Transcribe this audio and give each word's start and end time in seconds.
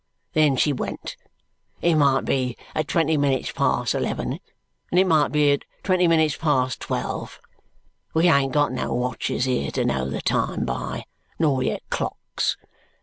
Then 0.33 0.55
she 0.55 0.73
went 0.73 1.15
it 1.79 1.93
might 1.93 2.25
be 2.25 2.57
at 2.73 2.87
twenty 2.87 3.17
minutes 3.17 3.51
past 3.51 3.93
eleven, 3.93 4.39
and 4.89 4.99
it 4.99 5.05
might 5.05 5.31
be 5.31 5.51
at 5.51 5.63
twenty 5.83 6.07
minutes 6.07 6.35
past 6.35 6.79
twelve; 6.79 7.39
we 8.15 8.27
ain't 8.27 8.51
got 8.51 8.71
no 8.71 8.95
watches 8.95 9.45
here 9.45 9.69
to 9.69 9.85
know 9.85 10.09
the 10.09 10.19
time 10.21 10.65
by, 10.65 11.03
nor 11.37 11.61
yet 11.61 11.83
clocks. 11.91 12.57